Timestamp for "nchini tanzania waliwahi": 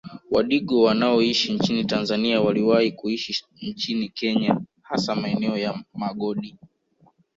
1.53-2.91